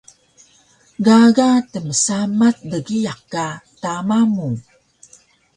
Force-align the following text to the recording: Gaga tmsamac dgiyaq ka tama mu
Gaga 1.05 1.49
tmsamac 1.71 2.57
dgiyaq 2.71 3.19
ka 3.33 3.45
tama 3.81 4.17
mu 4.33 4.49